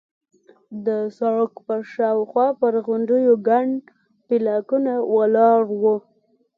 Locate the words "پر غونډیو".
2.61-3.33